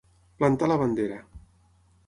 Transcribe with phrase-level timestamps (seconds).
[0.39, 1.21] Plantar la bandera.